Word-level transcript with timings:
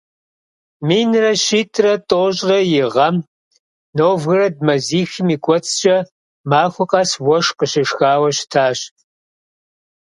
Минрэ 0.87 1.31
щитӏрэ 1.43 1.93
тӏощӏрэ 2.09 2.59
и 2.79 2.83
гъэм 2.93 3.15
Новгород 3.97 4.55
мазихым 4.67 5.27
и 5.35 5.37
кӏуэцӏкӏэ 5.43 5.97
махуэ 6.49 6.85
къэс 6.91 7.11
уэшх 7.27 7.51
къыщешхауэ 7.57 8.29
щытащ. 8.37 8.79